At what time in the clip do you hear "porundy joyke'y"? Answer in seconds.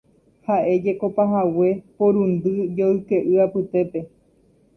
1.95-3.35